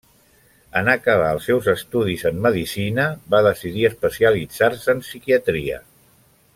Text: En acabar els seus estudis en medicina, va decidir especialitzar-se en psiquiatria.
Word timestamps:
En 0.79 0.87
acabar 0.93 1.27
els 1.33 1.49
seus 1.49 1.67
estudis 1.73 2.23
en 2.31 2.41
medicina, 2.47 3.05
va 3.35 3.43
decidir 3.49 3.85
especialitzar-se 3.93 4.97
en 4.97 5.05
psiquiatria. 5.09 5.83